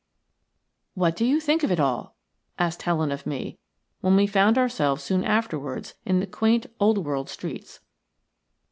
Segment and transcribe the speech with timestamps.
[0.95, 2.15] "What do you think of it all?"
[2.57, 3.59] asked Helen of me,
[3.99, 7.81] when we found ourselves soon afterwards in the quaint, old world streets.